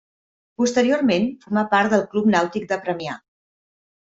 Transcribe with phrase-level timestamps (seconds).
[0.61, 3.21] Posteriorment, formà part del Club Nàutic de Premià.